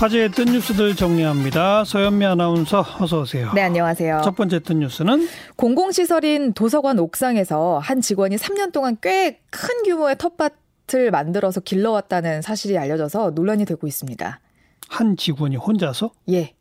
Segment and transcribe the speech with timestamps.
[0.00, 1.84] 화제의 뜬 뉴스들 정리합니다.
[1.84, 3.52] 서현미 아나운서 어서 오세요.
[3.54, 4.22] 네, 안녕하세요.
[4.24, 11.10] 첫 번째 뜬 뉴스는 공공시설인 도서관 옥상에서 한 직원이 3년 동안 꽤 큰 규모의 텃밭을
[11.10, 14.40] 만들어서 길러왔다는 사실이 알려져서 논란이 되고 있습니다.
[14.88, 16.12] 한 직원이 혼자서?
[16.30, 16.54] 예.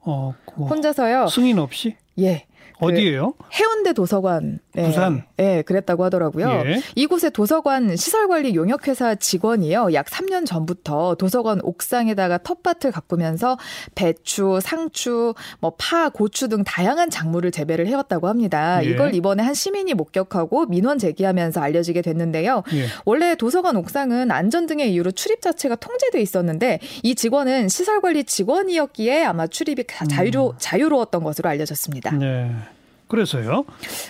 [0.00, 1.26] 어, 뭐 혼자서요.
[1.28, 1.94] 승인 없이?
[2.18, 2.46] 예.
[2.80, 3.32] 어디예요?
[3.32, 4.60] 그 해운대 도서관.
[4.78, 4.86] 네.
[4.86, 5.22] 부산.
[5.36, 6.48] 네, 그랬다고 하더라고요.
[6.66, 6.80] 예.
[6.94, 9.92] 이곳의 도서관 시설관리 용역회사 직원이요.
[9.92, 13.58] 약 3년 전부터 도서관 옥상에다가 텃밭을 가꾸면서
[13.94, 18.84] 배추, 상추, 뭐 파, 고추 등 다양한 작물을 재배를 해왔다고 합니다.
[18.84, 18.90] 예.
[18.90, 22.62] 이걸 이번에 한 시민이 목격하고 민원 제기하면서 알려지게 됐는데요.
[22.74, 22.86] 예.
[23.04, 29.46] 원래 도서관 옥상은 안전 등의 이유로 출입 자체가 통제돼 있었는데 이 직원은 시설관리 직원이었기에 아마
[29.46, 32.12] 출입이 자유로, 자유로웠던 것으로 알려졌습니다.
[32.12, 32.50] 네.
[33.08, 33.64] 그래서요?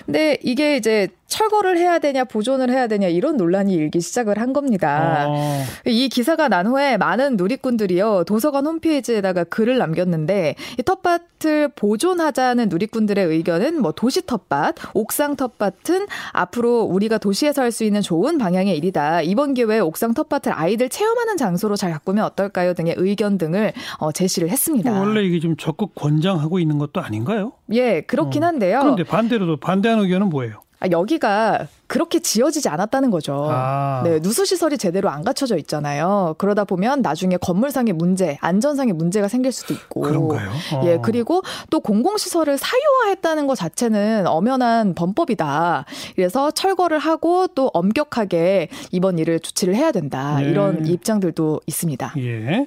[0.07, 5.27] 근데 이게 이제 철거를 해야 되냐 보존을 해야 되냐 이런 논란이 일기 시작을 한 겁니다.
[5.29, 13.27] 어, 이 기사가 난 후에 많은 누리꾼들이요 도서관 홈페이지에다가 글을 남겼는데 이 텃밭을 보존하자는 누리꾼들의
[13.27, 19.21] 의견은 뭐 도시 텃밭, 옥상 텃밭은 앞으로 우리가 도시에서 할 수 있는 좋은 방향의 일이다.
[19.21, 22.73] 이번 기회에 옥상 텃밭을 아이들 체험하는 장소로 잘 가꾸면 어떨까요?
[22.73, 24.99] 등의 의견 등을 어, 제시를 했습니다.
[24.99, 27.53] 원래 이게 좀 적극 권장하고 있는 것도 아닌가요?
[27.73, 28.81] 예, 그렇긴 한데요.
[28.95, 30.63] 그런데 반대로도 반대하는 의견은 뭐예요?
[30.81, 33.49] 아, 여기가 그렇게 지어지지 않았다는 거죠.
[33.51, 34.03] 아.
[34.05, 36.35] 네, 누수 시설이 제대로 안 갖춰져 있잖아요.
[36.39, 40.03] 그러다 보면 나중에 건물상의 문제, 안전상의 문제가 생길 수도 있고.
[40.03, 40.51] 그런가요?
[40.75, 40.83] 어.
[40.85, 45.87] 예, 그리고 또 공공 시설을 사유화했다는 것 자체는 엄연한 범법이다.
[46.15, 50.39] 그래서 철거를 하고 또 엄격하게 이번 일을 조치를 해야 된다.
[50.41, 50.51] 네.
[50.51, 52.15] 이런 입장들도 있습니다.
[52.19, 52.67] 예.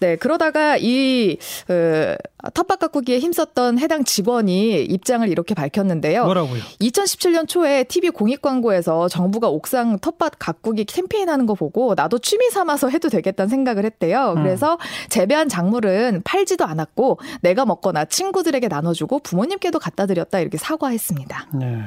[0.00, 1.36] 네, 그러다가 이
[1.68, 2.16] 어,
[2.52, 6.24] 텃밭 가꾸기에 힘썼던 해당 직원이 입장을 이렇게 밝혔는데요.
[6.24, 6.60] 뭐라고요?
[6.80, 12.88] 2017년 초에 TV 공익 광고에서 정부가 옥상 텃밭 가꾸기 캠페인하는 거 보고 나도 취미 삼아서
[12.88, 14.34] 해도 되겠다는 생각을 했대요.
[14.36, 14.42] 음.
[14.42, 14.78] 그래서
[15.08, 21.48] 재배한 작물은 팔지도 않았고 내가 먹거나 친구들에게 나눠주고 부모님께도 갖다 드렸다 이렇게 사과했습니다.
[21.58, 21.82] 네.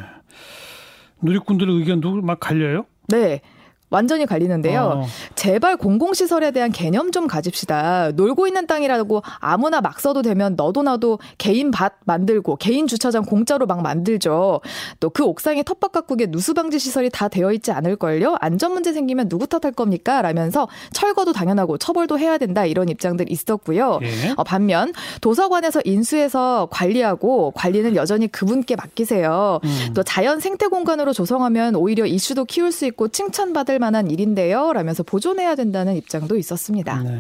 [1.22, 2.86] 누리꾼들의 의견도 막 갈려요?
[3.08, 3.42] 네.
[3.90, 4.82] 완전히 갈리는데요.
[4.82, 5.06] 어.
[5.36, 8.12] 제발 공공시설에 대한 개념 좀 가집시다.
[8.16, 13.66] 놀고 있는 땅이라고 아무나 막 써도 되면 너도 나도 개인 밭 만들고 개인 주차장 공짜로
[13.66, 14.62] 막 만들죠.
[15.00, 18.36] 또 그 옥상에 텃밭 가꾸기에 누수 방지 시설이 다 되어 있지 않을걸요?
[18.40, 20.22] 안전 문제 생기면 누구 탓할 겁니까?
[20.22, 22.66] 라면서 철거도 당연하고 처벌도 해야 된다.
[22.68, 24.00] 이런 입장들 있었고요.
[24.04, 24.34] 예.
[24.36, 29.60] 어, 반면 도서관에서 인수해서 관리하고 관리는 여전히 그분께 맡기세요.
[29.64, 29.94] 음.
[29.96, 34.74] 또 자연 생태 공간으로 조성하면 오히려 이슈도 키울 수 있고 칭찬받을 만한 일인데요.
[34.74, 37.02] 라면서 보존해야 된다는 입장도 있었습니다.
[37.04, 37.20] 네.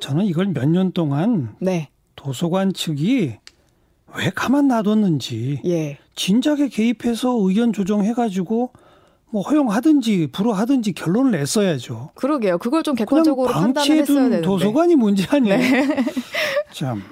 [0.00, 1.88] 저는 이걸 몇 년 동안 네.
[2.16, 3.36] 도서관 측이
[4.18, 5.98] 왜 가만 놔뒀는지 예.
[6.14, 8.70] 진작에 개입해서 의견 조정해가지고
[9.30, 12.10] 뭐 허용하든지 불허하든지 결론을 냈어야죠.
[12.14, 12.58] 그러게요.
[12.58, 14.36] 그걸 좀 객관적으로 판단을 했어야 되는데.
[14.36, 14.42] 네.
[14.42, 15.58] 도서관이 문제 아니에요.
[16.72, 17.02] 참.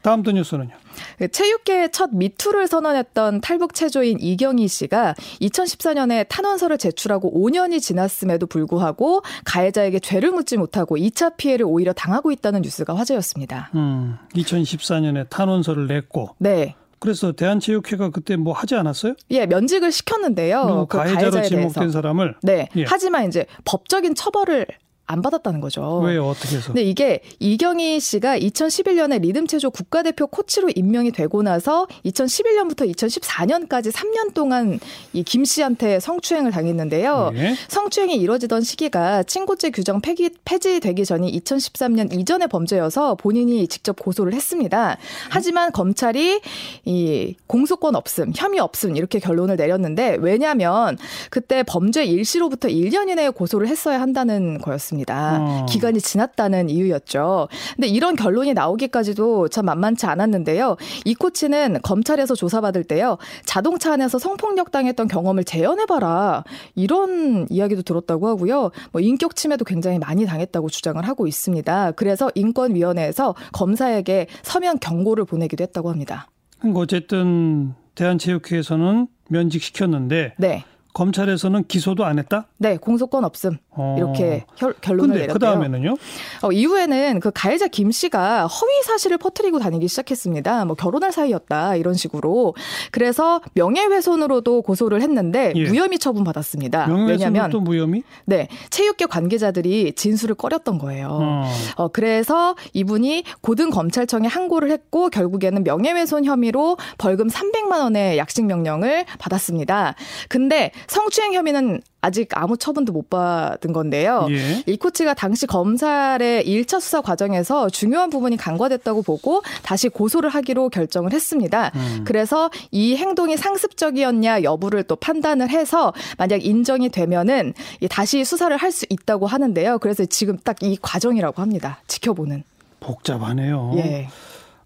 [0.00, 0.70] 다음 또 뉴스는요.
[1.18, 9.22] 그 체육계의 첫 미투를 선언했던 탈북 체조인 이경희 씨가 2014년에 탄원서를 제출하고 5년이 지났음에도 불구하고
[9.44, 13.70] 가해자에게 죄를 묻지 못하고 2차 피해를 오히려 당하고 있다는 뉴스가 화제였습니다.
[13.74, 16.74] 음, 2014년에 탄원서를 냈고 네.
[17.00, 19.14] 그래서 대한체육회가 그때 뭐 하지 않았어요?
[19.30, 20.62] 예, 면직을 시켰는데요.
[20.64, 21.90] 그리고 그 가해자로 지목된.
[21.92, 22.68] 사람을 네.
[22.76, 22.84] 예.
[22.86, 24.66] 하지만 이제 법적인 처벌을
[25.08, 26.00] 안 받았다는 거죠.
[26.00, 26.26] 왜요?
[26.28, 26.66] 어떻게 해서?
[26.68, 34.78] 근데 이게 이경희 씨가 2011년에 리듬체조 국가대표 코치로 임명이 되고 나서 2011년부터 2014년까지 3년 동안
[35.14, 37.32] 이 김 씨한테 성추행을 당했는데요.
[37.34, 37.54] 예.
[37.68, 44.96] 성추행이 이뤄지던 시기가 친고죄 규정 폐기, 폐지되기 전인 2013년 이전의 범죄여서 본인이 직접 고소를 했습니다.
[45.30, 46.40] 하지만 검찰이
[46.84, 50.96] 이 공소권 없음, 혐의 없음 이렇게 결론을 내렸는데 왜냐하면
[51.30, 54.97] 그때 범죄 일시로부터 1년 이내에 고소를 했어야 한다는 거였습니다.
[55.40, 55.66] 어.
[55.68, 57.48] 기간이 지났다는 이유였죠.
[57.76, 60.76] 근데 이런 결론이 나오기까지도 참 만만치 않았는데요.
[61.04, 63.18] 이 코치는 검찰에서 조사받을 때요.
[63.44, 66.44] 자동차 안에서 성폭력 당했던 경험을 재현해봐라.
[66.74, 68.70] 이런 이야기도 들었다고 하고요.
[68.92, 71.92] 뭐 인격 침해도 굉장히 많이 당했다고 주장을 하고 있습니다.
[71.92, 76.28] 그래서 인권위원회에서 검사에게 서면 경고를 보내기도 했다고 합니다.
[76.74, 80.64] 어쨌든 대한체육회에서는 면직시켰는데 네.
[80.98, 82.48] 검찰에서는 기소도 안 했다?
[82.56, 83.56] 네, 공소권 없음.
[83.70, 83.94] 어.
[83.96, 85.32] 이렇게 혈- 결론을 근데 내렸대요.
[85.34, 85.94] 그 다음에는요?
[86.42, 90.64] 어, 이후에는 그 가해자 김 씨가 허위 사실을 퍼뜨리고 다니기 시작했습니다.
[90.64, 92.54] 뭐 결혼할 사이였다 이런 식으로.
[92.90, 95.68] 그래서 명예훼손으로도 고소를 했는데 예.
[95.68, 96.86] 무혐의 처분 받았습니다.
[97.06, 98.02] 왜냐하면 또 무혐의?
[98.24, 101.08] 네 체육계 관계자들이 진술을 꺼렸던 거예요.
[101.12, 101.44] 어.
[101.76, 109.04] 어, 그래서 이분이 고등 검찰청에 항고를 했고 결국에는 명예훼손 혐의로 벌금 300만 원의 약식 명령을
[109.20, 109.94] 받았습니다.
[110.28, 114.26] 근데 성추행 혐의는 아직 아무 처분도 못 받은 건데요.
[114.30, 114.62] 예.
[114.66, 121.12] 이 코치가 당시 검찰의 1차 수사 과정에서 중요한 부분이 간과됐다고 보고 다시 고소를 하기로 결정을
[121.12, 121.70] 했습니다.
[121.74, 122.04] 음.
[122.06, 127.54] 그래서 이 행동이 상습적이었냐 여부를 또 판단을 해서 만약 인정이 되면은
[127.90, 129.78] 다시 수사를 할 수 있다고 하는데요.
[129.78, 131.80] 그래서 지금 딱 이 과정이라고 합니다.
[131.86, 132.42] 지켜보는.
[132.80, 133.72] 복잡하네요.
[133.76, 134.08] 예.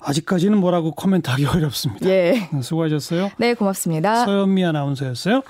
[0.00, 2.08] 아직까지는 뭐라고 코멘트하기 어렵습니다.
[2.08, 2.48] 예.
[2.62, 3.30] 수고하셨어요.
[3.38, 4.24] 네, 고맙습니다.
[4.24, 5.42] 서현미 아나운서였어요.